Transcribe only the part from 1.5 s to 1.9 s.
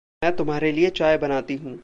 हूँ।